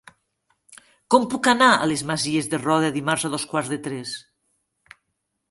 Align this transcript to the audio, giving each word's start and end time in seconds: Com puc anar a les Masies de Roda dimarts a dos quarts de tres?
Com 1.15 1.27
puc 1.33 1.49
anar 1.51 1.67
a 1.73 1.89
les 1.91 2.03
Masies 2.13 2.49
de 2.55 2.61
Roda 2.63 2.91
dimarts 2.97 3.27
a 3.31 3.33
dos 3.35 3.47
quarts 3.53 3.71
de 3.75 3.81
tres? 3.91 4.17